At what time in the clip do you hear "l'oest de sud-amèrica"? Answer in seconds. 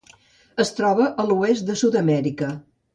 1.29-2.55